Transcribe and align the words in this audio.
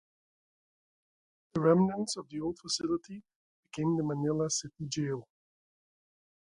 The 1.53 1.61
remnants 1.61 2.17
of 2.17 2.27
the 2.29 2.41
old 2.41 2.57
facility 2.57 3.21
became 3.61 3.97
the 3.97 4.03
Manila 4.03 4.49
City 4.49 4.87
Jail. 4.87 5.27